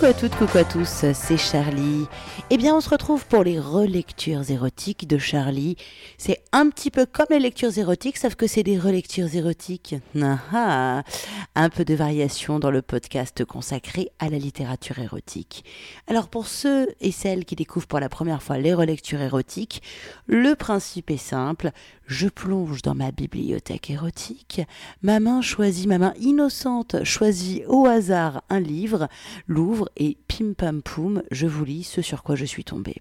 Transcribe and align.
Coucou 0.00 0.12
à 0.12 0.14
toutes, 0.14 0.36
coucou 0.36 0.56
à 0.56 0.64
tous, 0.64 1.04
c'est 1.12 1.36
Charlie. 1.36 2.06
Eh 2.48 2.56
bien, 2.56 2.74
on 2.74 2.80
se 2.80 2.88
retrouve 2.88 3.26
pour 3.26 3.44
les 3.44 3.60
relectures 3.60 4.50
érotiques 4.50 5.06
de 5.06 5.18
Charlie. 5.18 5.76
C'est 6.16 6.42
un 6.52 6.70
petit 6.70 6.90
peu 6.90 7.04
comme 7.04 7.26
les 7.28 7.38
lectures 7.38 7.76
érotiques, 7.76 8.16
sauf 8.16 8.34
que 8.34 8.46
c'est 8.46 8.62
des 8.62 8.78
relectures 8.78 9.34
érotiques. 9.34 9.96
Ah, 10.18 10.38
ah. 10.54 11.02
un 11.54 11.68
peu 11.68 11.84
de 11.84 11.92
variation 11.92 12.58
dans 12.58 12.70
le 12.70 12.80
podcast 12.80 13.44
consacré 13.44 14.08
à 14.18 14.30
la 14.30 14.38
littérature 14.38 14.98
érotique. 15.00 15.66
Alors, 16.06 16.28
pour 16.28 16.46
ceux 16.46 16.88
et 17.02 17.12
celles 17.12 17.44
qui 17.44 17.54
découvrent 17.54 17.86
pour 17.86 18.00
la 18.00 18.08
première 18.08 18.42
fois 18.42 18.56
les 18.56 18.72
relectures 18.72 19.20
érotiques, 19.20 19.82
le 20.26 20.54
principe 20.54 21.10
est 21.10 21.18
simple. 21.18 21.72
Je 22.06 22.26
plonge 22.28 22.80
dans 22.82 22.94
ma 22.94 23.12
bibliothèque 23.12 23.90
érotique, 23.90 24.62
ma 25.02 25.20
main 25.20 25.42
choisit, 25.42 25.86
ma 25.86 25.98
main 25.98 26.14
innocente 26.18 27.04
choisit 27.04 27.62
au 27.68 27.86
hasard 27.86 28.42
un 28.48 28.58
livre, 28.58 29.06
l'ouvre 29.46 29.89
et 29.96 30.16
pim 30.28 30.54
pam 30.56 30.82
poum, 30.82 31.22
je 31.30 31.46
vous 31.46 31.64
lis 31.64 31.84
ce 31.84 32.02
sur 32.02 32.22
quoi 32.22 32.34
je 32.34 32.44
suis 32.44 32.64
tombée. 32.64 32.96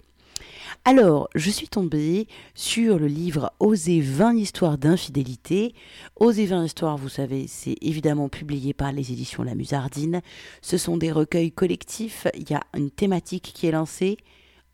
Alors, 0.86 1.30
je 1.36 1.50
suis 1.50 1.68
tombée 1.68 2.28
sur 2.56 3.00
le 3.00 3.08
livre 3.08 3.52
Oser 3.60 4.02
20 4.02 4.36
histoires 4.36 4.78
d'infidélité. 4.78 5.74
Oser 6.16 6.46
20 6.46 6.66
histoires, 6.66 6.98
vous 6.98 7.10
savez, 7.10 7.48
c'est 7.48 7.76
évidemment 7.82 8.30
publié 8.30 8.74
par 8.74 8.92
les 8.92 9.12
éditions 9.12 9.44
La 9.44 9.56
Musardine. 9.56 10.22
Ce 10.62 10.78
sont 10.78 10.98
des 10.98 11.12
recueils 11.12 11.52
collectifs, 11.52 12.28
il 12.36 12.50
y 12.50 12.54
a 12.54 12.64
une 12.76 12.92
thématique 12.92 13.52
qui 13.54 13.68
est 13.68 13.72
lancée 13.72 14.18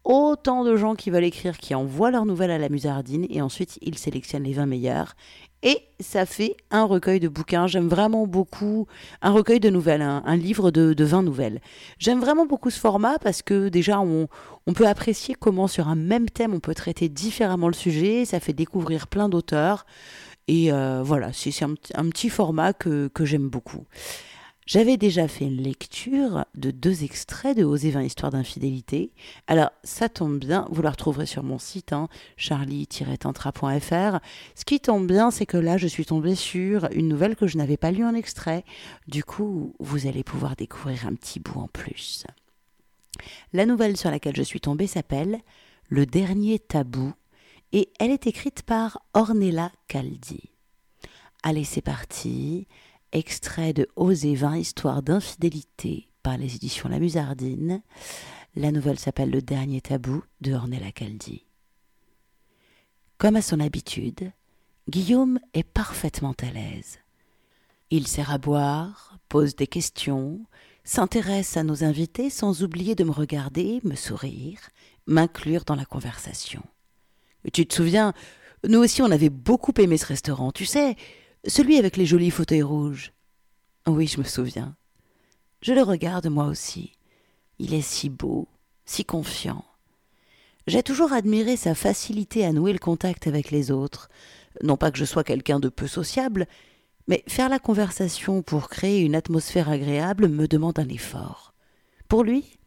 autant 0.05 0.64
de 0.64 0.76
gens 0.77 0.95
qui 0.95 1.09
veulent 1.09 1.23
écrire 1.23 1.58
qui 1.58 1.76
envoient 1.76 2.12
leurs 2.12 2.26
nouvelles 2.26 2.52
à 2.52 2.58
la 2.58 2.70
Musardine 2.70 3.26
et 3.30 3.41
ensuite 3.41 3.77
ils 3.82 3.98
sélectionnent 3.98 4.44
les 4.44 4.54
20 4.54 4.68
meilleurs. 4.68 5.16
Et 5.63 5.80
ça 6.00 6.27
fait 6.27 6.55
un 6.70 6.84
recueil 6.84 7.20
de 7.20 7.27
bouquins. 7.27 7.66
J'aime 7.66 7.88
vraiment 7.88 8.27
beaucoup 8.27 8.85
un 9.24 9.32
recueil 9.32 9.60
de 9.60 9.71
nouvelles, 9.71 10.04
un, 10.04 10.35
livre 10.35 10.70
de, 10.70 10.93
de, 10.93 11.04
20 11.04 11.24
nouvelles. 11.24 11.60
J'aime 11.98 12.20
vraiment 12.20 12.46
beaucoup 12.46 12.70
ce 12.70 12.80
format 12.80 13.18
parce 13.18 13.41
que 13.41 13.68
déjà 13.70 13.99
on, 13.99 14.27
peut 14.76 14.88
apprécier 14.88 15.34
comment 15.34 15.68
sur 15.68 15.88
un 15.88 15.96
même 15.96 16.30
thème 16.30 16.54
on 16.54 16.60
peut 16.60 16.76
traiter 16.76 17.10
différemment 17.10 17.68
le 17.68 17.74
sujet. 17.74 18.26
Ça 18.26 18.40
fait 18.40 18.54
découvrir 18.54 19.08
plein 19.08 19.27
d'auteurs. 19.27 19.87
Et 20.48 20.71
euh, 20.71 21.02
voilà, 21.04 21.34
c'est 21.34 21.63
un, 21.63 21.74
petit 22.10 22.30
format 22.30 22.74
que 22.74 23.10
j'aime 23.21 23.49
beaucoup. 23.49 23.85
J'avais 24.66 24.98
déjà 24.98 25.27
fait 25.27 25.46
une 25.46 25.62
lecture 25.62 26.46
de 26.55 26.71
deux 26.71 27.04
extraits 27.04 27.55
de 27.55 27.63
Oser 27.63 27.91
20 27.91 28.02
histoires 28.02 28.32
d'infidélité. 28.32 29.12
Alors, 29.46 29.70
ça 29.84 30.10
tombe 30.10 30.40
bien, 30.40 30.68
vous 30.71 30.82
la 30.82 30.90
retrouverez 30.90 31.27
sur 31.27 31.44
mon 31.44 31.60
site, 31.60 31.94
hein, 31.94 32.10
charlie-tantra.fr. 32.35 34.20
Ce 34.55 34.66
qui 34.66 34.80
tombe 34.80 35.05
bien, 35.05 35.30
c'est 35.30 35.46
que 35.46 35.58
là, 35.58 35.77
je 35.77 35.86
suis 35.86 36.08
tombée 36.08 36.34
sur 36.34 36.90
une 36.93 37.08
nouvelle 37.08 37.36
que 37.36 37.46
je 37.46 37.60
n'avais 37.60 37.77
pas 37.77 37.91
lue 37.91 38.05
en 38.05 38.16
extrait. 38.16 38.66
Du 39.08 39.24
coup, 39.24 39.76
vous 39.80 40.08
allez 40.08 40.24
pouvoir 40.24 40.55
découvrir 40.55 41.05
un 41.05 41.13
petit 41.13 41.40
bout 41.40 41.60
en 41.60 41.68
plus. 41.68 42.26
La 43.54 43.68
nouvelle 43.68 43.98
sur 43.98 44.10
laquelle 44.10 44.36
je 44.36 44.41
suis 44.41 44.62
tombée 44.62 44.88
s'appelle 44.88 45.41
Le 45.90 46.08
dernier 46.08 46.58
tabou 46.58 47.13
et 47.71 47.90
elle 47.99 48.10
est 48.10 48.26
écrite 48.26 48.63
par 48.63 48.99
Ornella 49.13 49.71
Caldi. 49.88 50.49
Allez, 51.43 51.66
c'est 51.66 51.82
parti 51.82 52.68
extrait 53.16 53.71
de 53.71 53.88
Oser 53.96 54.35
20 54.35 54.58
histoires 54.58 55.02
d'infidélité 55.02 56.10
par 56.21 56.38
les 56.38 56.55
éditions 56.55 56.90
La 56.90 56.99
Musardine. 56.99 57.82
La 58.55 58.71
nouvelle 58.71 58.99
s'appelle 58.99 59.30
Le 59.30 59.41
dernier 59.41 59.80
tabou 59.80 60.21
de 60.41 60.54
Ornella 60.54 60.91
Caldi. 60.91 61.46
Comme 63.18 63.38
à 63.38 63.41
son 63.41 63.62
habitude, 63.62 64.31
Guillaume 64.90 65.40
est 65.53 65.63
parfaitement 65.63 66.36
à 66.41 66.52
l'aise. 66.52 67.00
Il 67.90 68.06
sert 68.08 68.31
à 68.31 68.38
boire, 68.38 69.18
pose 69.30 69.56
des 69.56 69.68
questions, 69.68 70.46
s'intéresse 70.84 71.56
à 71.56 71.63
nos 71.63 71.86
invités 71.86 72.30
sans 72.30 72.64
oublier 72.64 72.96
de 72.96 73.06
me 73.06 73.12
regarder, 73.12 73.80
me 73.84 73.96
sourire, 73.96 74.59
m'inclure 75.08 75.64
dans 75.64 75.76
la 75.76 75.86
conversation. 75.86 76.64
Tu 77.53 77.66
te 77.66 77.76
souviens, 77.76 78.14
nous 78.68 78.80
aussi 78.80 79.02
on 79.02 79.12
avait 79.12 79.30
beaucoup 79.30 79.74
aimé 79.78 79.97
ce 79.97 80.08
restaurant, 80.08 80.52
tu 80.52 80.66
sais, 80.66 80.97
celui 81.48 81.78
avec 81.78 81.98
les 81.98 82.06
jolis 82.06 82.32
fauteuils 82.32 82.62
rouges. 82.62 83.12
Oui, 83.88 84.08
je 84.08 84.20
me 84.20 84.24
souviens. 84.24 84.76
Je 85.62 85.74
le 85.74 85.84
regarde 85.84 86.28
moi 86.28 86.46
aussi. 86.46 86.94
Il 87.60 87.74
est 87.74 87.82
si 87.82 88.10
beau, 88.10 88.48
si 88.86 89.06
confiant. 89.06 89.64
J'ai 90.68 90.84
toujours 90.84 91.14
admiré 91.14 91.58
sa 91.58 91.76
facilité 91.76 92.44
à 92.46 92.52
nouer 92.52 92.74
le 92.74 92.80
contact 92.80 93.28
avec 93.28 93.52
les 93.52 93.72
autres. 93.72 94.10
Non 94.64 94.78
pas 94.78 94.92
que 94.92 94.98
je 94.98 95.06
sois 95.06 95.24
quelqu'un 95.24 95.60
de 95.60 95.70
peu 95.70 95.88
sociable, 95.88 96.48
mais 97.08 97.24
faire 97.28 97.50
la 97.50 97.60
conversation 97.60 98.42
pour 98.42 98.70
créer 98.70 99.02
une 99.02 99.16
atmosphère 99.16 99.70
agréable 99.70 100.28
me 100.28 100.48
demande 100.48 100.80
un 100.80 100.90
effort. 100.90 101.54
Pour 102.08 102.24
lui, 102.24 102.58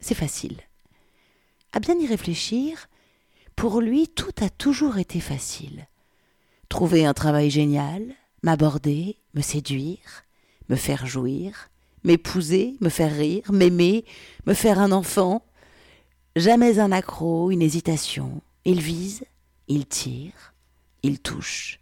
c'est 0.00 0.14
facile. 0.14 0.56
À 1.72 1.80
bien 1.80 1.98
y 1.98 2.06
réfléchir, 2.06 2.88
pour 3.56 3.80
lui, 3.80 4.08
tout 4.08 4.32
a 4.40 4.48
toujours 4.48 4.98
été 4.98 5.20
facile. 5.20 5.86
Trouver 6.68 7.04
un 7.04 7.14
travail 7.14 7.50
génial, 7.50 8.14
m'aborder, 8.42 9.18
me 9.34 9.40
séduire, 9.40 10.24
me 10.68 10.76
faire 10.76 11.06
jouir, 11.06 11.70
m'épouser, 12.04 12.76
me 12.80 12.88
faire 12.88 13.12
rire, 13.12 13.50
m'aimer, 13.52 14.04
me 14.46 14.54
faire 14.54 14.78
un 14.78 14.92
enfant. 14.92 15.44
Jamais 16.34 16.78
un 16.78 16.92
accroc, 16.92 17.50
une 17.50 17.62
hésitation. 17.62 18.40
Il 18.64 18.80
vise, 18.80 19.24
il 19.68 19.86
tire, 19.86 20.54
il 21.02 21.20
touche. 21.20 21.78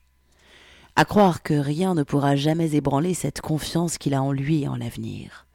À 0.96 1.04
croire 1.04 1.42
que 1.42 1.54
rien 1.54 1.94
ne 1.94 2.02
pourra 2.02 2.36
jamais 2.36 2.74
ébranler 2.74 3.14
cette 3.14 3.40
confiance 3.40 3.96
qu'il 3.96 4.12
a 4.12 4.22
en 4.22 4.32
lui 4.32 4.62
et 4.62 4.68
en 4.68 4.76
l'avenir. 4.76 5.46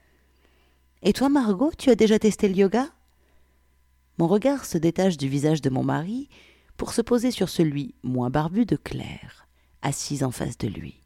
Et 1.03 1.13
toi, 1.13 1.29
Margot, 1.29 1.71
tu 1.77 1.89
as 1.89 1.95
déjà 1.95 2.17
testé 2.17 2.47
le 2.47 2.55
yoga? 2.55 2.87
Mon 4.17 4.27
regard 4.27 4.65
se 4.65 4.77
détache 4.77 5.17
du 5.17 5.27
visage 5.27 5.61
de 5.61 5.69
mon 5.69 5.83
mari 5.83 6.29
pour 6.77 6.93
se 6.93 7.01
poser 7.01 7.31
sur 7.31 7.49
celui 7.49 7.95
moins 8.01 8.29
barbu 8.29 8.65
de 8.65 8.77
Claire 8.77 9.44
assise 9.85 10.23
en 10.23 10.31
face 10.31 10.57
de 10.57 10.67
lui. 10.67 11.01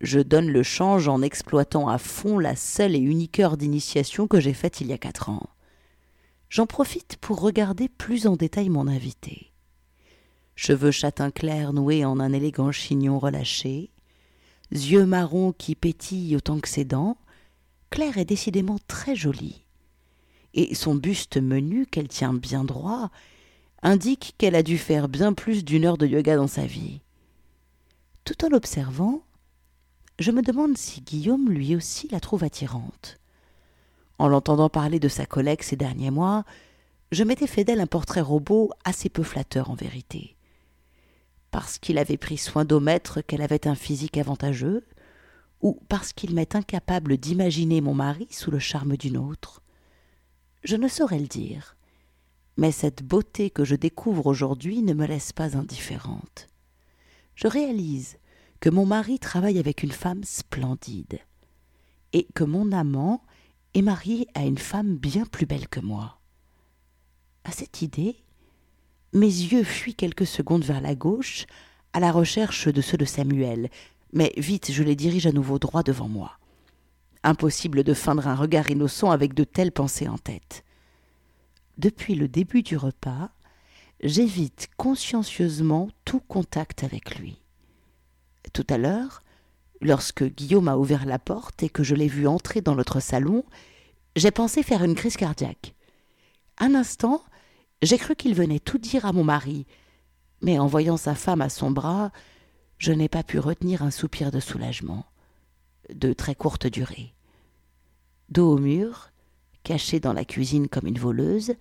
Je 0.00 0.20
donne 0.20 0.48
le 0.48 0.62
change 0.62 1.08
en 1.08 1.22
exploitant 1.22 1.88
à 1.88 1.98
fond 1.98 2.38
la 2.38 2.54
seule 2.54 2.94
et 2.94 3.00
unique 3.00 3.40
heure 3.40 3.56
d'initiation 3.56 4.28
que 4.28 4.40
j'ai 4.40 4.54
faite 4.54 4.80
il 4.80 4.86
y 4.86 4.92
a 4.92 4.98
quatre 4.98 5.28
ans. 5.28 5.50
J'en 6.50 6.66
profite 6.66 7.16
pour 7.16 7.40
regarder 7.40 7.88
plus 7.88 8.26
en 8.26 8.36
détail 8.36 8.68
mon 8.68 8.86
invité. 8.86 9.52
Cheveux 10.54 10.92
châtain 10.92 11.30
clair 11.30 11.72
noués 11.72 12.04
en 12.04 12.20
un 12.20 12.32
élégant 12.32 12.72
chignon 12.72 13.18
relâché, 13.18 13.90
yeux 14.70 15.06
marrons 15.06 15.52
qui 15.52 15.74
pétillent 15.74 16.36
autant 16.36 16.60
que 16.60 16.68
ses 16.68 16.84
dents, 16.84 17.18
Claire 17.90 18.18
est 18.18 18.24
décidément 18.24 18.78
très 18.86 19.16
jolie. 19.16 19.64
Et 20.54 20.74
son 20.74 20.94
buste 20.94 21.38
menu, 21.38 21.86
qu'elle 21.86 22.08
tient 22.08 22.34
bien 22.34 22.64
droit, 22.64 23.10
indique 23.82 24.34
qu'elle 24.38 24.54
a 24.54 24.62
dû 24.62 24.78
faire 24.78 25.08
bien 25.08 25.32
plus 25.32 25.64
d'une 25.64 25.84
heure 25.84 25.98
de 25.98 26.06
yoga 26.06 26.36
dans 26.36 26.46
sa 26.46 26.66
vie. 26.66 27.00
Tout 28.28 28.44
en 28.44 28.50
l'observant, 28.50 29.22
je 30.18 30.30
me 30.32 30.42
demande 30.42 30.76
si 30.76 31.00
Guillaume 31.00 31.48
lui 31.48 31.74
aussi 31.74 32.08
la 32.08 32.20
trouve 32.20 32.44
attirante. 32.44 33.18
En 34.18 34.28
l'entendant 34.28 34.68
parler 34.68 35.00
de 35.00 35.08
sa 35.08 35.24
collègue 35.24 35.62
ces 35.62 35.76
derniers 35.76 36.10
mois, 36.10 36.44
je 37.10 37.24
m'étais 37.24 37.46
fait 37.46 37.64
d'elle 37.64 37.80
un 37.80 37.86
portrait 37.86 38.20
robot 38.20 38.68
assez 38.84 39.08
peu 39.08 39.22
flatteur 39.22 39.70
en 39.70 39.74
vérité. 39.74 40.36
Parce 41.50 41.78
qu'il 41.78 41.96
avait 41.96 42.18
pris 42.18 42.36
soin 42.36 42.66
d'omettre 42.66 43.22
qu'elle 43.22 43.40
avait 43.40 43.66
un 43.66 43.74
physique 43.74 44.18
avantageux, 44.18 44.84
ou 45.62 45.80
parce 45.88 46.12
qu'il 46.12 46.34
m'est 46.34 46.54
incapable 46.54 47.16
d'imaginer 47.16 47.80
mon 47.80 47.94
mari 47.94 48.28
sous 48.30 48.50
le 48.50 48.58
charme 48.58 48.98
d'une 48.98 49.16
autre. 49.16 49.62
Je 50.64 50.76
ne 50.76 50.88
saurais 50.88 51.18
le 51.18 51.28
dire, 51.28 51.78
mais 52.58 52.72
cette 52.72 53.02
beauté 53.02 53.48
que 53.48 53.64
je 53.64 53.74
découvre 53.74 54.26
aujourd'hui 54.26 54.82
ne 54.82 54.92
me 54.92 55.06
laisse 55.06 55.32
pas 55.32 55.56
indifférente 55.56 56.48
je 57.38 57.46
réalise 57.46 58.18
que 58.60 58.70
mon 58.70 58.86
mari 58.86 59.18
travaille 59.18 59.58
avec 59.58 59.82
une 59.82 59.92
femme 59.92 60.24
splendide 60.24 61.20
et 62.12 62.26
que 62.34 62.44
mon 62.44 62.72
amant 62.72 63.22
est 63.74 63.82
marié 63.82 64.26
à 64.34 64.44
une 64.44 64.58
femme 64.58 64.96
bien 64.96 65.24
plus 65.26 65.46
belle 65.46 65.68
que 65.68 65.80
moi. 65.80 66.18
À 67.44 67.52
cette 67.52 67.82
idée, 67.82 68.16
mes 69.12 69.26
yeux 69.26 69.64
fuient 69.64 69.94
quelques 69.94 70.26
secondes 70.26 70.64
vers 70.64 70.80
la 70.80 70.94
gauche, 70.94 71.46
à 71.92 72.00
la 72.00 72.12
recherche 72.12 72.68
de 72.68 72.80
ceux 72.80 72.96
de 72.96 73.04
Samuel, 73.04 73.70
mais 74.12 74.32
vite 74.36 74.72
je 74.72 74.82
les 74.82 74.96
dirige 74.96 75.26
à 75.26 75.32
nouveau 75.32 75.58
droit 75.58 75.82
devant 75.82 76.08
moi. 76.08 76.38
Impossible 77.22 77.84
de 77.84 77.94
feindre 77.94 78.26
un 78.26 78.34
regard 78.34 78.70
innocent 78.70 79.10
avec 79.10 79.34
de 79.34 79.44
telles 79.44 79.72
pensées 79.72 80.08
en 80.08 80.18
tête. 80.18 80.64
Depuis 81.76 82.14
le 82.14 82.28
début 82.28 82.62
du 82.62 82.76
repas, 82.76 83.30
j'évite 84.02 84.68
consciencieusement 84.76 85.88
tout 86.04 86.20
contact 86.20 86.84
avec 86.84 87.18
lui. 87.18 87.40
Tout 88.52 88.66
à 88.70 88.78
l'heure, 88.78 89.22
lorsque 89.80 90.24
Guillaume 90.24 90.68
a 90.68 90.76
ouvert 90.76 91.06
la 91.06 91.18
porte 91.18 91.62
et 91.62 91.68
que 91.68 91.82
je 91.82 91.94
l'ai 91.94 92.08
vu 92.08 92.26
entrer 92.26 92.60
dans 92.60 92.74
notre 92.74 93.00
salon, 93.00 93.44
j'ai 94.16 94.30
pensé 94.30 94.62
faire 94.62 94.84
une 94.84 94.94
crise 94.94 95.16
cardiaque. 95.16 95.74
Un 96.58 96.74
instant, 96.74 97.22
j'ai 97.82 97.98
cru 97.98 98.16
qu'il 98.16 98.34
venait 98.34 98.58
tout 98.58 98.78
dire 98.78 99.06
à 99.06 99.12
mon 99.12 99.24
mari, 99.24 99.66
mais 100.42 100.58
en 100.58 100.66
voyant 100.66 100.96
sa 100.96 101.14
femme 101.14 101.40
à 101.40 101.48
son 101.48 101.70
bras, 101.70 102.10
je 102.78 102.92
n'ai 102.92 103.08
pas 103.08 103.22
pu 103.22 103.38
retenir 103.38 103.82
un 103.82 103.90
soupir 103.90 104.30
de 104.30 104.40
soulagement, 104.40 105.06
de 105.92 106.12
très 106.12 106.34
courte 106.34 106.66
durée. 106.66 107.14
Dos 108.28 108.54
au 108.54 108.58
mur, 108.58 109.10
cachée 109.62 110.00
dans 110.00 110.12
la 110.12 110.24
cuisine 110.24 110.68
comme 110.68 110.86
une 110.86 110.98
voleuse, 110.98 111.54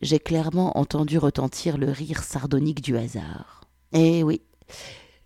j'ai 0.00 0.18
clairement 0.18 0.76
entendu 0.78 1.18
retentir 1.18 1.78
le 1.78 1.90
rire 1.90 2.22
sardonique 2.22 2.82
du 2.82 2.96
hasard. 2.96 3.62
Eh 3.92 4.22
oui, 4.22 4.42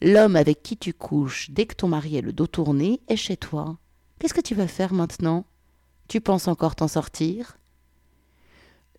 l'homme 0.01 0.37
avec 0.37 0.63
qui 0.63 0.77
tu 0.77 0.93
couches 0.93 1.51
dès 1.51 1.67
que 1.67 1.75
ton 1.75 1.89
mari 1.89 2.17
est 2.17 2.23
le 2.23 2.33
dos 2.33 2.47
tourné 2.47 3.01
est 3.09 3.17
chez 3.17 3.37
toi. 3.37 3.79
Qu'est-ce 4.19 4.35
que 4.35 4.41
tu 4.41 4.55
vas 4.55 4.69
faire 4.69 4.93
maintenant? 4.93 5.45
Tu 6.09 6.21
penses 6.21 6.49
encore 6.49 6.75
t'en 6.75 6.89
sortir? 6.89 7.59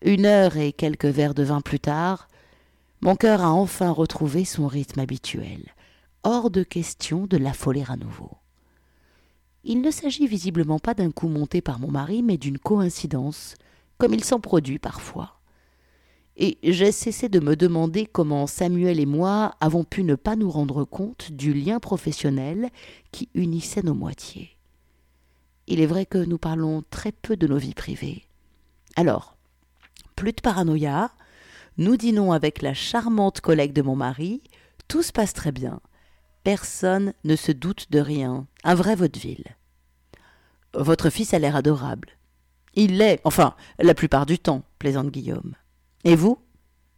Une 0.01 0.25
heure 0.25 0.57
et 0.57 0.72
quelques 0.72 1.06
verres 1.06 1.34
de 1.34 1.44
vin 1.44 1.62
plus 1.62 1.80
tard, 1.80 2.30
mon 3.01 3.16
cœur 3.16 3.42
a 3.42 3.51
enfin 3.51 3.92
retrouvé 3.92 4.46
son 4.46 4.68
rythme 4.68 5.00
habituel. 5.00 5.74
Hors 6.24 6.50
de 6.50 6.63
question 6.63 7.28
de 7.28 7.38
l'affoler 7.38 7.84
à 7.88 7.95
nouveau. 7.95 8.31
Il 9.63 9.81
ne 9.81 9.92
s'agit 9.92 10.28
visiblement 10.28 10.80
pas 10.80 10.94
d'un 10.94 11.12
coup 11.12 11.28
monté 11.28 11.62
par 11.62 11.80
mon 11.80 11.92
mari, 11.92 12.24
mais 12.24 12.38
d'une 12.38 12.57
coïncidence, 12.57 13.56
comme 13.98 14.13
il 14.13 14.24
s'en 14.24 14.40
produit 14.40 14.80
parfois. 14.80 15.39
Et 16.42 16.58
j'ai 16.64 16.94
cessé 16.94 17.28
de 17.28 17.42
me 17.42 17.58
demander 17.58 18.06
comment 18.06 18.48
Samuel 18.48 19.02
et 19.02 19.06
moi 19.06 19.56
avons 19.60 19.84
pu 19.84 20.06
ne 20.06 20.16
pas 20.16 20.38
nous 20.38 20.50
rendre 20.50 20.86
compte 20.86 21.34
du 21.34 21.54
lien 21.54 21.82
professionnel 21.82 22.70
qui 23.12 23.28
unissait 23.34 23.84
nos 23.84 23.94
moitiés. 23.94 24.52
Il 25.68 25.82
est 25.82 25.86
vrai 25.86 26.06
que 26.06 26.18
nous 26.18 26.38
parlons 26.38 26.82
très 26.90 27.12
peu 27.12 27.36
de 27.36 27.46
nos 27.46 27.58
vies 27.58 27.74
privées. 27.74 28.24
Alors, 28.96 29.36
plus 30.16 30.32
de 30.32 30.40
paranoïa, 30.40 31.12
nous 31.78 31.98
dînons 31.98 32.32
avec 32.32 32.62
la 32.62 32.74
charmante 32.74 33.42
collègue 33.42 33.74
de 33.74 33.82
mon 33.82 33.98
mari, 33.98 34.42
tout 34.88 35.04
se 35.04 35.12
passe 35.12 35.34
très 35.34 35.52
bien. 35.52 35.82
Personne 36.46 37.14
ne 37.26 37.36
se 37.36 37.52
doute 37.52 37.92
de 37.92 38.00
rien. 38.00 38.48
Un 38.64 38.76
vrai 38.76 38.96
vaudeville. 38.96 39.58
Votre 40.74 41.10
fils 41.10 41.34
a 41.34 41.40
l'air 41.40 41.58
adorable. 41.58 42.12
Il 42.76 42.98
l'est, 42.98 43.20
enfin, 43.26 43.56
la 43.78 43.94
plupart 43.94 44.26
du 44.26 44.40
temps, 44.40 44.64
plaisante 44.80 45.10
Guillaume. 45.10 45.56
Et 46.04 46.16
vous? 46.16 46.40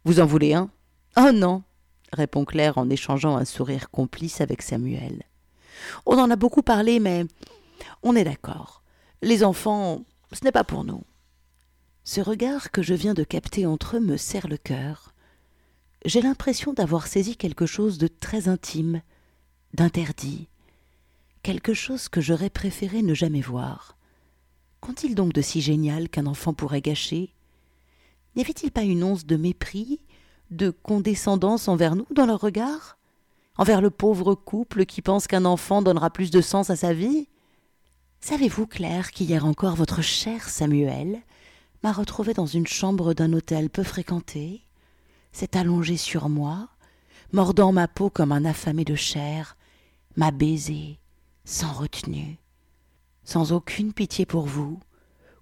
Vous 0.04 0.20
en 0.20 0.26
voulez 0.26 0.54
un? 0.54 0.70
Oh 1.16 1.30
non 1.32 1.62
répond 2.12 2.44
Claire 2.44 2.78
en 2.78 2.90
échangeant 2.90 3.36
un 3.36 3.44
sourire 3.44 3.90
complice 3.90 4.40
avec 4.40 4.62
Samuel. 4.62 5.22
On 6.06 6.18
en 6.18 6.30
a 6.30 6.36
beaucoup 6.36 6.62
parlé, 6.62 7.00
mais 7.00 7.24
on 8.02 8.14
est 8.14 8.24
d'accord. 8.24 8.82
Les 9.22 9.44
enfants, 9.44 10.04
ce 10.32 10.44
n'est 10.44 10.52
pas 10.52 10.64
pour 10.64 10.84
nous. 10.84 11.02
Ce 12.04 12.20
regard 12.20 12.70
que 12.70 12.82
je 12.82 12.94
viens 12.94 13.14
de 13.14 13.24
capter 13.24 13.64
entre 13.64 13.96
eux 13.96 14.00
me 14.00 14.16
serre 14.16 14.48
le 14.48 14.56
cœur. 14.56 15.14
J'ai 16.04 16.20
l'impression 16.20 16.72
d'avoir 16.72 17.06
saisi 17.06 17.36
quelque 17.36 17.66
chose 17.66 17.98
de 17.98 18.08
très 18.08 18.48
intime, 18.48 19.02
d'interdit, 19.72 20.48
quelque 21.42 21.74
chose 21.74 22.08
que 22.08 22.20
j'aurais 22.20 22.50
préféré 22.50 23.02
ne 23.02 23.14
jamais 23.14 23.40
voir. 23.40 23.96
Qu'ont-ils 24.80 25.14
donc 25.14 25.32
de 25.32 25.42
si 25.42 25.60
génial 25.60 26.08
qu'un 26.08 26.26
enfant 26.26 26.54
pourrait 26.54 26.80
gâcher? 26.80 27.32
N'y 28.34 28.42
avait-il 28.42 28.70
pas 28.70 28.82
une 28.82 29.04
once 29.04 29.26
de 29.26 29.36
mépris, 29.36 30.00
de 30.50 30.70
condescendance 30.70 31.68
envers 31.68 31.96
nous 31.96 32.06
dans 32.14 32.26
leur 32.26 32.40
regard? 32.40 32.98
Envers 33.58 33.82
le 33.82 33.90
pauvre 33.90 34.34
couple 34.34 34.86
qui 34.86 35.02
pense 35.02 35.26
qu'un 35.26 35.44
enfant 35.44 35.82
donnera 35.82 36.10
plus 36.10 36.30
de 36.30 36.40
sens 36.40 36.70
à 36.70 36.76
sa 36.76 36.94
vie? 36.94 37.28
Savez-vous, 38.20 38.66
Claire, 38.66 39.10
qu'hier 39.10 39.44
encore 39.44 39.74
votre 39.74 40.00
cher 40.00 40.48
Samuel 40.48 41.20
m'a 41.82 41.92
retrouvé 41.92 42.32
dans 42.32 42.46
une 42.46 42.66
chambre 42.66 43.12
d'un 43.12 43.32
hôtel 43.32 43.68
peu 43.68 43.82
fréquenté, 43.82 44.62
s'est 45.32 45.56
allongé 45.56 45.96
sur 45.96 46.28
moi, 46.28 46.68
mordant 47.32 47.72
ma 47.72 47.88
peau 47.88 48.08
comme 48.08 48.32
un 48.32 48.44
affamé 48.44 48.84
de 48.84 48.94
chair, 48.94 49.56
m'a 50.16 50.30
baisé, 50.30 50.98
sans 51.44 51.72
retenue, 51.72 52.38
sans 53.24 53.52
aucune 53.52 53.92
pitié 53.92 54.24
pour 54.24 54.46
vous, 54.46 54.78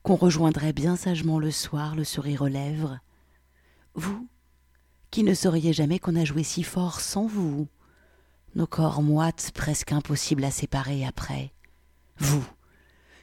qu'on 0.02 0.16
rejoindrait 0.16 0.72
bien 0.72 0.96
sagement 0.96 1.38
le 1.38 1.50
soir, 1.50 1.94
le 1.94 2.04
sourire 2.04 2.42
aux 2.42 2.48
lèvres. 2.48 2.98
Vous, 3.94 4.28
qui 5.10 5.22
ne 5.22 5.34
sauriez 5.34 5.72
jamais 5.72 5.98
qu'on 5.98 6.16
a 6.16 6.24
joué 6.24 6.42
si 6.42 6.62
fort 6.62 7.00
sans 7.00 7.26
vous, 7.26 7.68
nos 8.54 8.66
corps 8.66 9.02
moites 9.02 9.50
presque 9.54 9.92
impossibles 9.92 10.44
à 10.44 10.50
séparer 10.50 11.04
après. 11.04 11.52
Vous, 12.18 12.44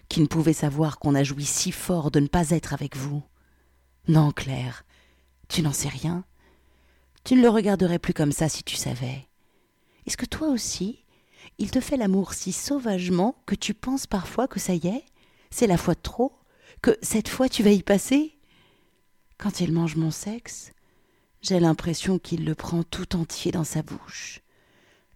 qui 0.10 0.22
ne 0.22 0.28
pouvez 0.28 0.54
savoir 0.54 1.00
qu'on 1.00 1.16
a 1.16 1.24
joui 1.24 1.46
si 1.46 1.72
fort 1.72 2.12
de 2.12 2.20
ne 2.20 2.28
pas 2.28 2.52
être 2.52 2.74
avec 2.74 2.96
vous. 2.96 3.24
Non, 4.08 4.32
Claire, 4.32 4.86
tu 5.48 5.62
n'en 5.62 5.74
sais 5.74 5.90
rien. 5.90 6.24
Tu 7.24 7.36
ne 7.36 7.42
le 7.42 7.50
regarderais 7.50 8.00
plus 8.00 8.14
comme 8.14 8.32
ça 8.32 8.48
si 8.48 8.64
tu 8.64 8.76
savais. 8.76 9.28
Est-ce 10.06 10.18
que 10.18 10.26
toi 10.26 10.48
aussi, 10.48 11.04
il 11.58 11.72
te 11.72 11.82
fait 11.82 11.98
l'amour 11.98 12.34
si 12.34 12.54
sauvagement 12.54 13.36
que 13.46 13.56
tu 13.56 13.74
penses 13.74 14.08
parfois 14.08 14.48
que 14.48 14.60
ça 14.60 14.74
y 14.74 14.88
est, 14.88 15.04
c'est 15.50 15.68
la 15.68 15.78
fois 15.78 15.96
trop, 15.96 16.37
que 16.82 16.98
cette 17.02 17.30
fois 17.30 17.50
tu 17.50 17.64
vas 17.64 17.72
y 17.72 17.84
passer 17.84 18.38
Quand 19.38 19.60
il 19.60 19.72
mange 19.72 19.96
mon 19.96 20.12
sexe, 20.12 20.72
j'ai 21.42 21.60
l'impression 21.60 22.20
qu'il 22.20 22.46
le 22.46 22.56
prend 22.56 22.84
tout 22.84 23.16
entier 23.16 23.52
dans 23.52 23.64
sa 23.64 23.84
bouche. 23.84 24.42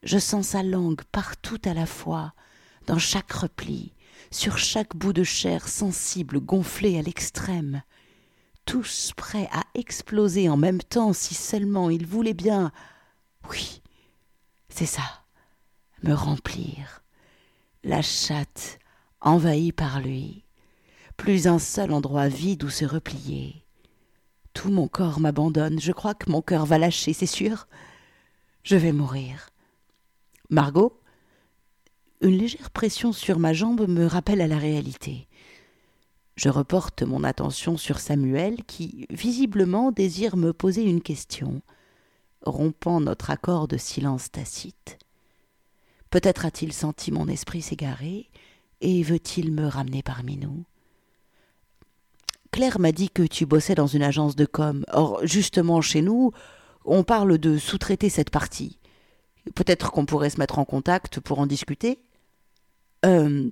Je 0.03 0.17
sens 0.17 0.49
sa 0.49 0.63
langue 0.63 1.01
partout 1.11 1.59
à 1.65 1.73
la 1.73 1.85
fois, 1.85 2.33
dans 2.87 2.99
chaque 2.99 3.31
repli, 3.31 3.93
sur 4.31 4.57
chaque 4.57 4.95
bout 4.95 5.13
de 5.13 5.23
chair 5.23 5.67
sensible 5.67 6.39
gonflé 6.39 6.97
à 6.97 7.01
l'extrême, 7.01 7.83
tous 8.65 9.13
prêts 9.15 9.49
à 9.51 9.63
exploser 9.73 10.49
en 10.49 10.57
même 10.57 10.81
temps 10.81 11.13
si 11.13 11.33
seulement 11.33 11.89
il 11.89 12.05
voulait 12.05 12.33
bien. 12.33 12.71
Oui, 13.49 13.81
c'est 14.69 14.85
ça 14.85 15.21
me 16.03 16.13
remplir. 16.13 17.03
La 17.83 18.01
chatte, 18.01 18.79
envahie 19.21 19.71
par 19.71 19.99
lui, 19.99 20.43
plus 21.21 21.45
un 21.45 21.59
seul 21.59 21.91
endroit 21.91 22.29
vide 22.29 22.63
où 22.63 22.69
se 22.71 22.83
replier. 22.83 23.63
Tout 24.55 24.71
mon 24.71 24.87
corps 24.87 25.19
m'abandonne, 25.19 25.79
je 25.79 25.91
crois 25.91 26.15
que 26.15 26.31
mon 26.31 26.41
cœur 26.41 26.65
va 26.65 26.79
lâcher, 26.79 27.13
c'est 27.13 27.27
sûr. 27.27 27.67
Je 28.63 28.75
vais 28.75 28.91
mourir. 28.91 29.51
Margot 30.49 30.99
Une 32.21 32.35
légère 32.35 32.71
pression 32.71 33.13
sur 33.13 33.37
ma 33.37 33.53
jambe 33.53 33.87
me 33.87 34.07
rappelle 34.07 34.41
à 34.41 34.47
la 34.47 34.57
réalité. 34.57 35.27
Je 36.37 36.49
reporte 36.49 37.03
mon 37.03 37.23
attention 37.23 37.77
sur 37.77 37.99
Samuel 37.99 38.63
qui, 38.63 39.05
visiblement, 39.11 39.91
désire 39.91 40.37
me 40.37 40.53
poser 40.53 40.81
une 40.81 41.03
question, 41.03 41.61
rompant 42.43 42.99
notre 42.99 43.29
accord 43.29 43.67
de 43.67 43.77
silence 43.77 44.31
tacite. 44.31 44.97
Peut-être 46.09 46.47
a-t-il 46.47 46.73
senti 46.73 47.11
mon 47.11 47.27
esprit 47.27 47.61
s'égarer 47.61 48.31
et 48.81 49.03
veut-il 49.03 49.51
me 49.51 49.67
ramener 49.67 50.01
parmi 50.01 50.37
nous? 50.37 50.65
Claire 52.51 52.79
m'a 52.79 52.91
dit 52.91 53.09
que 53.09 53.23
tu 53.23 53.45
bossais 53.45 53.75
dans 53.75 53.87
une 53.87 54.03
agence 54.03 54.35
de 54.35 54.45
com. 54.45 54.83
Or, 54.91 55.25
justement, 55.25 55.81
chez 55.81 56.01
nous, 56.01 56.31
on 56.83 57.03
parle 57.03 57.37
de 57.37 57.57
sous-traiter 57.57 58.09
cette 58.09 58.29
partie. 58.29 58.77
Peut-être 59.55 59.91
qu'on 59.91 60.05
pourrait 60.05 60.29
se 60.29 60.39
mettre 60.39 60.59
en 60.59 60.65
contact 60.65 61.19
pour 61.19 61.39
en 61.39 61.47
discuter 61.47 61.99
Euh. 63.05 63.49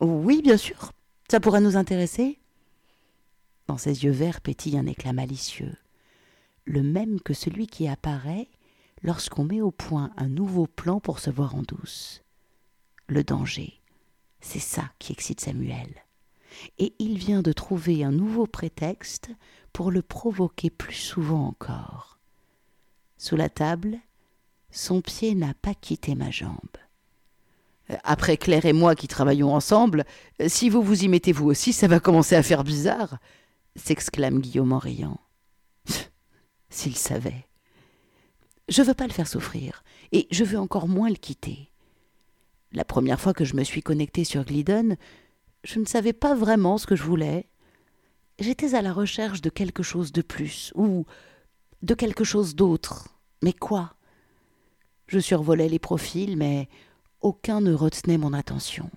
Oui, 0.00 0.40
bien 0.42 0.56
sûr. 0.56 0.92
Ça 1.30 1.40
pourrait 1.40 1.60
nous 1.60 1.76
intéresser 1.76 2.38
Dans 3.66 3.78
ses 3.78 4.04
yeux 4.04 4.10
verts 4.10 4.40
pétille 4.40 4.78
un 4.78 4.86
éclat 4.86 5.12
malicieux, 5.12 5.76
le 6.64 6.82
même 6.82 7.20
que 7.20 7.34
celui 7.34 7.66
qui 7.66 7.86
apparaît 7.86 8.48
lorsqu'on 9.02 9.44
met 9.44 9.60
au 9.60 9.70
point 9.70 10.10
un 10.16 10.28
nouveau 10.28 10.66
plan 10.66 11.00
pour 11.00 11.18
se 11.18 11.30
voir 11.30 11.54
en 11.54 11.62
douce. 11.62 12.22
Le 13.06 13.22
danger, 13.22 13.80
c'est 14.40 14.58
ça 14.58 14.90
qui 14.98 15.12
excite 15.12 15.40
Samuel. 15.40 16.04
Et 16.78 16.94
il 16.98 17.18
vient 17.18 17.42
de 17.42 17.52
trouver 17.52 18.04
un 18.04 18.10
nouveau 18.10 18.46
prétexte 18.46 19.30
pour 19.72 19.90
le 19.90 20.02
provoquer 20.02 20.70
plus 20.70 20.94
souvent 20.94 21.46
encore. 21.46 22.18
Sous 23.16 23.36
la 23.36 23.48
table, 23.48 23.98
son 24.70 25.00
pied 25.00 25.34
n'a 25.34 25.54
pas 25.54 25.74
quitté 25.74 26.14
ma 26.14 26.30
jambe. 26.30 26.56
Après 28.04 28.36
Claire 28.36 28.66
et 28.66 28.72
moi 28.72 28.94
qui 28.94 29.08
travaillons 29.08 29.54
ensemble, 29.54 30.04
si 30.46 30.70
vous 30.70 30.82
vous 30.82 31.04
y 31.04 31.08
mettez 31.08 31.32
vous 31.32 31.46
aussi, 31.46 31.72
ça 31.72 31.88
va 31.88 32.00
commencer 32.00 32.36
à 32.36 32.42
faire 32.42 32.62
bizarre, 32.62 33.18
s'exclame 33.74 34.40
Guillaume 34.40 34.72
en 34.72 34.78
riant. 34.78 35.20
S'il 36.70 36.96
savait. 36.96 37.46
Je 38.68 38.82
veux 38.82 38.94
pas 38.94 39.08
le 39.08 39.12
faire 39.12 39.26
souffrir, 39.26 39.82
et 40.12 40.28
je 40.30 40.44
veux 40.44 40.58
encore 40.58 40.86
moins 40.86 41.08
le 41.08 41.16
quitter. 41.16 41.70
La 42.72 42.84
première 42.84 43.20
fois 43.20 43.34
que 43.34 43.44
je 43.44 43.56
me 43.56 43.64
suis 43.64 43.82
connectée 43.82 44.22
sur 44.22 44.44
Glidden, 44.44 44.96
je 45.64 45.78
ne 45.78 45.84
savais 45.84 46.12
pas 46.12 46.34
vraiment 46.34 46.78
ce 46.78 46.86
que 46.86 46.96
je 46.96 47.02
voulais. 47.02 47.48
J'étais 48.38 48.74
à 48.74 48.82
la 48.82 48.92
recherche 48.92 49.42
de 49.42 49.50
quelque 49.50 49.82
chose 49.82 50.12
de 50.12 50.22
plus, 50.22 50.72
ou 50.74 51.04
de 51.82 51.94
quelque 51.94 52.24
chose 52.24 52.54
d'autre. 52.54 53.08
Mais 53.42 53.52
quoi? 53.52 53.94
Je 55.06 55.18
survolais 55.18 55.68
les 55.68 55.78
profils, 55.78 56.36
mais 56.36 56.68
aucun 57.20 57.60
ne 57.60 57.74
retenait 57.74 58.18
mon 58.18 58.32
attention. 58.32 58.90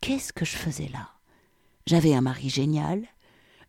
Qu'est-ce 0.00 0.32
que 0.32 0.44
je 0.44 0.56
faisais 0.56 0.88
là? 0.92 1.10
J'avais 1.86 2.14
un 2.14 2.20
mari 2.20 2.48
génial, 2.48 3.06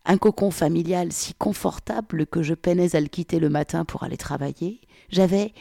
un 0.04 0.18
cocon 0.18 0.50
familial 0.50 1.12
si 1.12 1.34
confortable 1.34 2.26
que 2.26 2.42
je 2.42 2.54
peinais 2.54 2.94
à 2.94 3.00
le 3.00 3.08
quitter 3.08 3.40
le 3.40 3.48
matin 3.48 3.84
pour 3.84 4.04
aller 4.04 4.16
travailler, 4.16 4.80
j'avais 5.08 5.52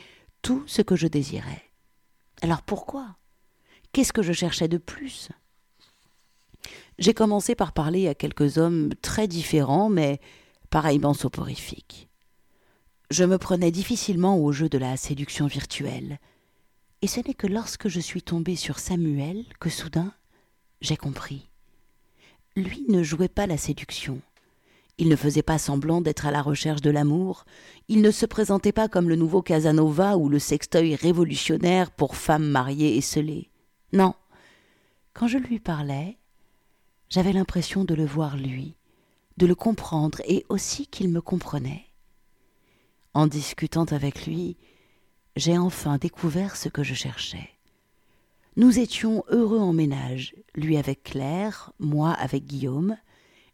tout 0.42 0.64
ce 0.68 0.82
que 0.82 0.96
je 0.96 1.08
désirais. 1.08 1.64
Alors 2.42 2.62
pourquoi? 2.62 3.16
Qu'est-ce 3.92 4.14
que 4.14 4.22
je 4.22 4.34
cherchais 4.34 4.68
de 4.68 4.78
plus? 4.78 5.30
J'ai 7.00 7.14
commencé 7.14 7.56
par 7.56 7.74
parler 7.74 8.08
à 8.08 8.16
quelques 8.16 8.58
hommes 8.58 8.90
très 9.02 9.28
différents, 9.28 9.90
mais 9.90 10.20
pareillement 10.70 11.14
soporifiques. 11.14 12.10
Je 13.10 13.24
me 13.24 13.38
prenais 13.38 13.72
difficilement 13.72 14.38
au 14.38 14.52
jeu 14.52 14.70
de 14.70 14.78
la 14.78 14.98
séduction 14.98 15.48
virtuelle, 15.48 16.20
et 17.02 17.08
ce 17.08 17.20
n'est 17.20 17.34
que 17.34 17.48
lorsque 17.48 17.90
je 17.90 18.00
suis 18.00 18.24
tombée 18.24 18.56
sur 18.56 18.80
Samuel 18.80 19.46
que 19.60 19.70
soudain 19.70 20.14
j'ai 20.84 20.98
compris. 20.98 21.50
Lui 22.56 22.86
ne 22.90 23.04
jouait 23.04 23.30
pas 23.30 23.48
la 23.48 23.58
séduction. 23.58 24.20
Il 24.98 25.10
ne 25.10 25.16
faisait 25.16 25.42
pas 25.42 25.58
semblant 25.58 26.02
d'être 26.02 26.28
à 26.28 26.32
la 26.32 26.42
recherche 26.42 26.82
de 26.82 26.92
l'amour, 26.92 27.46
il 27.88 28.02
ne 28.02 28.12
se 28.12 28.28
présentait 28.28 28.72
pas 28.72 28.88
comme 28.88 29.10
le 29.10 29.16
nouveau 29.16 29.42
Casanova 29.42 30.18
ou 30.18 30.30
le 30.30 30.40
sextoy 30.40 30.96
révolutionnaire 30.96 31.90
pour 31.90 32.16
femmes 32.16 32.48
mariées 32.48 32.96
et 32.96 33.02
scellées. 33.02 33.50
Non. 33.92 34.14
Quand 35.14 35.28
je 35.28 35.40
lui 35.40 35.60
parlais, 35.60 36.18
j'avais 37.14 37.32
l'impression 37.32 37.84
de 37.84 37.94
le 37.94 38.08
voir 38.08 38.38
lui, 38.38 38.74
de 39.38 39.46
le 39.46 39.54
comprendre 39.54 40.20
et 40.26 40.48
aussi 40.50 40.88
qu'il 40.88 41.10
me 41.10 41.22
comprenait. 41.22 41.86
En 43.14 43.28
discutant 43.28 43.84
avec 43.84 44.26
lui, 44.26 44.58
j'ai 45.36 45.56
enfin 45.56 46.00
découvert 46.00 46.56
ce 46.56 46.70
que 46.70 46.82
je 46.82 46.96
cherchais. 46.96 47.52
Nous 48.56 48.80
étions 48.80 49.24
heureux 49.28 49.60
en 49.60 49.74
ménage, 49.74 50.34
lui 50.56 50.76
avec 50.76 51.04
Claire, 51.04 51.72
moi 51.78 52.14
avec 52.14 52.48
Guillaume, 52.48 52.98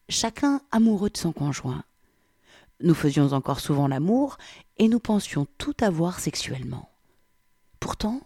chacun 0.07 0.61
amoureux 0.71 1.09
de 1.09 1.17
son 1.17 1.33
conjoint. 1.33 1.83
Nous 2.79 2.93
faisions 2.93 3.33
encore 3.33 3.59
souvent 3.59 3.89
l'amour 3.89 4.37
et 4.77 4.87
nous 4.87 5.01
pensions 5.01 5.47
tout 5.57 5.75
avoir 5.81 6.21
sexuellement. 6.21 6.89
Pourtant, 7.81 8.21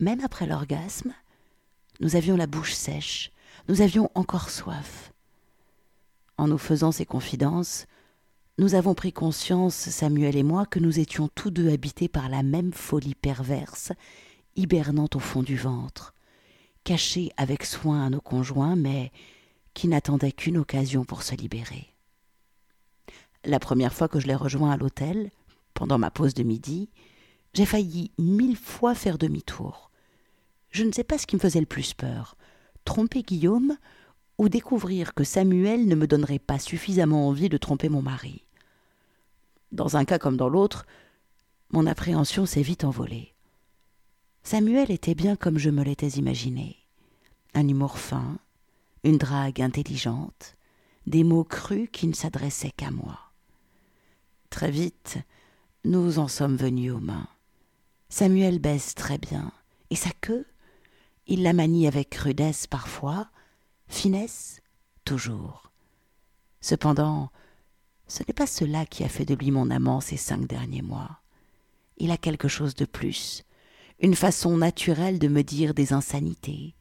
même 0.00 0.20
après 0.22 0.46
l'orgasme, 0.46 1.14
nous 2.00 2.14
avions 2.14 2.36
la 2.36 2.46
bouche 2.46 2.74
sèche, 2.74 3.32
nous 3.68 3.82
avions 3.82 4.10
encore 4.14 4.48
soif. 4.48 5.12
En 6.38 6.48
nous 6.48 6.58
faisant 6.58 6.90
ces 6.90 7.04
confidences, 7.04 7.86
nous 8.56 8.74
avons 8.74 8.94
pris 8.94 9.12
conscience, 9.12 9.74
Samuel 9.74 10.36
et 10.36 10.42
moi, 10.42 10.64
que 10.66 10.78
nous 10.78 10.98
étions 10.98 11.28
tous 11.34 11.50
deux 11.50 11.70
habités 11.70 12.08
par 12.08 12.28
la 12.28 12.42
même 12.42 12.72
folie 12.72 13.14
perverse, 13.14 13.92
hibernant 14.56 15.08
au 15.14 15.18
fond 15.18 15.42
du 15.42 15.56
ventre, 15.56 16.14
cachée 16.82 17.30
avec 17.36 17.64
soin 17.64 18.06
à 18.06 18.10
nos 18.10 18.20
conjoints, 18.20 18.74
mais 18.74 19.12
qui 19.74 19.86
n'attendait 19.86 20.32
qu'une 20.32 20.58
occasion 20.58 21.04
pour 21.04 21.22
se 21.22 21.34
libérer. 21.34 21.94
La 23.44 23.60
première 23.60 23.92
fois 23.92 24.08
que 24.08 24.18
je 24.18 24.26
l'ai 24.26 24.34
rejoint 24.34 24.72
à 24.72 24.76
l'hôtel, 24.76 25.30
pendant 25.74 25.98
ma 25.98 26.10
pause 26.10 26.34
de 26.34 26.42
midi, 26.42 26.90
j'ai 27.52 27.66
failli 27.66 28.10
mille 28.18 28.56
fois 28.56 28.94
faire 28.94 29.18
demi-tour. 29.18 29.90
Je 30.70 30.84
ne 30.84 30.92
sais 30.92 31.04
pas 31.04 31.18
ce 31.18 31.26
qui 31.26 31.36
me 31.36 31.40
faisait 31.40 31.60
le 31.60 31.66
plus 31.66 31.94
peur, 31.94 32.36
tromper 32.88 33.22
Guillaume 33.22 33.76
ou 34.38 34.48
découvrir 34.48 35.12
que 35.12 35.22
Samuel 35.22 35.88
ne 35.88 35.94
me 35.94 36.06
donnerait 36.06 36.38
pas 36.38 36.58
suffisamment 36.58 37.28
envie 37.28 37.50
de 37.50 37.58
tromper 37.58 37.90
mon 37.90 38.00
mari. 38.00 38.46
Dans 39.72 39.98
un 39.98 40.06
cas 40.06 40.18
comme 40.18 40.38
dans 40.38 40.48
l'autre, 40.48 40.86
mon 41.70 41.86
appréhension 41.86 42.46
s'est 42.46 42.62
vite 42.62 42.84
envolée. 42.84 43.34
Samuel 44.42 44.90
était 44.90 45.14
bien 45.14 45.36
comme 45.36 45.58
je 45.58 45.68
me 45.68 45.84
l'étais 45.84 46.08
imaginé. 46.08 46.78
Un 47.52 47.68
humour 47.68 47.98
fin, 47.98 48.38
une 49.04 49.18
drague 49.18 49.60
intelligente, 49.60 50.56
des 51.06 51.24
mots 51.24 51.44
crus 51.44 51.90
qui 51.92 52.06
ne 52.06 52.14
s'adressaient 52.14 52.72
qu'à 52.74 52.90
moi. 52.90 53.18
Très 54.48 54.70
vite, 54.70 55.18
nous 55.84 56.18
en 56.18 56.26
sommes 56.26 56.56
venus 56.56 56.92
aux 56.92 57.00
mains. 57.00 57.28
Samuel 58.08 58.58
baisse 58.58 58.94
très 58.94 59.18
bien, 59.18 59.52
et 59.90 59.94
sa 59.94 60.10
queue, 60.22 60.46
il 61.28 61.42
la 61.42 61.52
manie 61.52 61.86
avec 61.86 62.14
rudesse 62.14 62.66
parfois, 62.66 63.28
finesse 63.86 64.60
toujours. 65.04 65.70
Cependant, 66.60 67.30
ce 68.06 68.22
n'est 68.26 68.34
pas 68.34 68.46
cela 68.46 68.86
qui 68.86 69.04
a 69.04 69.08
fait 69.08 69.26
de 69.26 69.34
lui 69.34 69.50
mon 69.50 69.70
amant 69.70 70.00
ces 70.00 70.16
cinq 70.16 70.46
derniers 70.46 70.82
mois. 70.82 71.20
Il 71.98 72.10
a 72.10 72.16
quelque 72.16 72.48
chose 72.48 72.74
de 72.74 72.86
plus, 72.86 73.44
une 74.00 74.14
façon 74.14 74.56
naturelle 74.56 75.18
de 75.18 75.28
me 75.28 75.42
dire 75.42 75.74
des 75.74 75.92
insanités, 75.92 76.74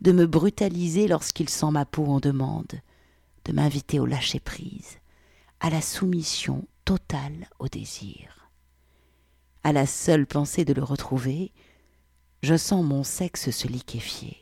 de 0.00 0.12
me 0.12 0.26
brutaliser 0.26 1.06
lorsqu'il 1.06 1.50
sent 1.50 1.70
ma 1.70 1.84
peau 1.84 2.06
en 2.06 2.20
demande, 2.20 2.80
de 3.44 3.52
m'inviter 3.52 4.00
au 4.00 4.06
lâcher-prise, 4.06 4.98
à 5.60 5.68
la 5.68 5.82
soumission 5.82 6.66
totale 6.86 7.48
au 7.58 7.68
désir. 7.68 8.50
À 9.62 9.72
la 9.72 9.84
seule 9.84 10.26
pensée 10.26 10.64
de 10.64 10.72
le 10.72 10.82
retrouver, 10.82 11.52
je 12.42 12.56
sens 12.56 12.84
mon 12.84 13.04
sexe 13.04 13.50
se 13.50 13.68
liquéfier. 13.68 14.36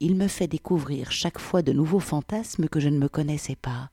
Il 0.00 0.16
me 0.16 0.28
fait 0.28 0.48
découvrir 0.48 1.10
chaque 1.10 1.38
fois 1.38 1.62
de 1.62 1.72
nouveaux 1.72 2.00
fantasmes 2.00 2.68
que 2.68 2.80
je 2.80 2.88
ne 2.88 2.98
me 2.98 3.08
connaissais 3.08 3.56
pas, 3.56 3.90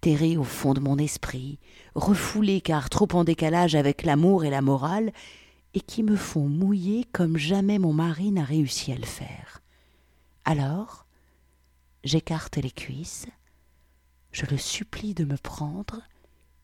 terrés 0.00 0.36
au 0.36 0.44
fond 0.44 0.72
de 0.72 0.80
mon 0.80 0.98
esprit, 0.98 1.58
refoulés 1.94 2.60
car 2.60 2.88
trop 2.90 3.08
en 3.12 3.24
décalage 3.24 3.74
avec 3.74 4.02
l'amour 4.04 4.44
et 4.44 4.50
la 4.50 4.62
morale, 4.62 5.12
et 5.74 5.80
qui 5.80 6.02
me 6.02 6.16
font 6.16 6.48
mouiller 6.48 7.04
comme 7.12 7.36
jamais 7.36 7.78
mon 7.78 7.92
mari 7.92 8.30
n'a 8.30 8.44
réussi 8.44 8.92
à 8.92 8.96
le 8.96 9.06
faire. 9.06 9.62
Alors, 10.44 11.06
j'écarte 12.04 12.56
les 12.56 12.70
cuisses, 12.70 13.26
je 14.32 14.46
le 14.46 14.58
supplie 14.58 15.14
de 15.14 15.24
me 15.24 15.36
prendre 15.36 16.00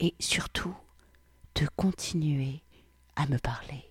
et 0.00 0.14
surtout 0.18 0.74
de 1.54 1.66
continuer 1.76 2.62
à 3.16 3.26
me 3.26 3.38
parler. 3.38 3.87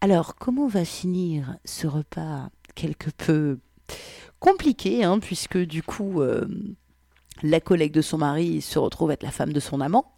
Alors, 0.00 0.36
comment 0.36 0.66
va 0.66 0.84
finir 0.84 1.56
ce 1.64 1.86
repas 1.86 2.48
quelque 2.74 3.10
peu 3.10 3.58
compliqué, 4.38 5.04
hein, 5.04 5.18
puisque 5.18 5.58
du 5.58 5.82
coup, 5.82 6.20
euh, 6.20 6.46
la 7.42 7.60
collègue 7.60 7.92
de 7.92 8.02
son 8.02 8.18
mari 8.18 8.60
se 8.60 8.78
retrouve 8.78 9.10
être 9.10 9.22
la 9.22 9.30
femme 9.30 9.52
de 9.52 9.60
son 9.60 9.80
amant. 9.80 10.12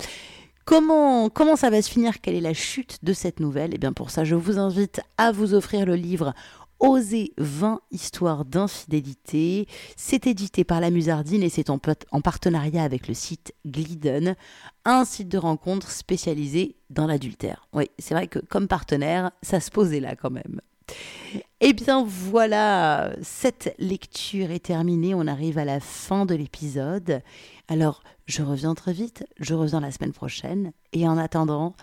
Comment, 0.64 1.30
comment 1.30 1.54
ça 1.54 1.70
va 1.70 1.80
se 1.80 1.88
finir? 1.88 2.20
Quelle 2.20 2.34
est 2.34 2.40
la 2.40 2.54
chute 2.54 2.98
de 3.04 3.12
cette 3.12 3.38
nouvelle? 3.38 3.70
Et 3.70 3.76
eh 3.76 3.78
bien 3.78 3.92
pour 3.92 4.10
ça, 4.10 4.24
je 4.24 4.34
vous 4.34 4.58
invite 4.58 5.00
à 5.16 5.30
vous 5.30 5.54
offrir 5.54 5.86
le 5.86 5.94
livre 5.94 6.34
Oser 6.78 7.32
20 7.38 7.80
histoires 7.90 8.44
d'infidélité. 8.44 9.66
C'est 9.96 10.26
édité 10.26 10.64
par 10.64 10.80
la 10.80 10.90
Musardine 10.90 11.42
et 11.42 11.48
c'est 11.48 11.70
en, 11.70 11.80
en, 12.10 12.20
partenariat 12.20 12.82
avec 12.82 13.08
le 13.08 13.14
site 13.14 13.54
Glidden, 13.66 14.36
un 14.84 15.04
site 15.04 15.28
de 15.28 15.38
rencontre 15.38 15.90
spécialisé 15.90 16.76
dans 16.90 17.06
l'adultère. 17.06 17.66
Oui, 17.72 17.90
c'est 17.98 18.14
vrai 18.14 18.28
que 18.28 18.38
comme 18.38 18.68
partenaire, 18.68 19.30
ça 19.42 19.60
se 19.60 19.70
posait 19.70 20.00
là 20.00 20.16
quand 20.16 20.30
même. 20.30 20.60
Eh 21.60 21.72
bien 21.72 22.04
voilà, 22.04 23.16
cette 23.22 23.74
lecture 23.78 24.50
est 24.50 24.66
terminée, 24.66 25.14
on 25.14 25.26
arrive 25.26 25.58
à 25.58 25.64
la 25.64 25.80
fin 25.80 26.26
de 26.26 26.34
l'épisode. 26.34 27.22
Alors 27.68 28.02
je 28.26 28.42
reviens 28.42 28.74
très 28.74 28.92
vite, 28.92 29.24
je 29.40 29.54
reviens 29.54 29.80
la 29.80 29.90
semaine 29.90 30.12
prochaine 30.12 30.72
et 30.92 31.08
en 31.08 31.16
attendant, 31.16 31.74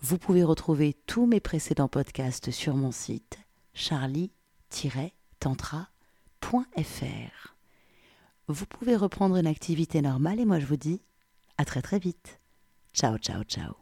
vous 0.00 0.18
pouvez 0.18 0.44
retrouver 0.44 0.94
tous 1.06 1.26
mes 1.26 1.40
précédents 1.40 1.88
podcasts 1.88 2.50
sur 2.50 2.74
mon 2.74 2.92
site 2.92 3.38
charlie-tantra.fr. 4.72 7.54
Vous 8.48 8.66
pouvez 8.66 8.96
reprendre 8.96 9.36
une 9.36 9.46
activité 9.46 10.02
normale 10.02 10.40
et 10.40 10.44
moi 10.44 10.58
je 10.58 10.66
vous 10.66 10.76
dis 10.76 11.00
à 11.58 11.64
très 11.64 11.82
très 11.82 11.98
vite. 11.98 12.40
Ciao 12.92 13.18
ciao 13.18 13.44
ciao. 13.44 13.81